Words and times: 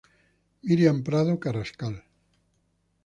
Miriam 0.67 0.97
Prado 1.03 1.37
Carrascal 1.43 1.95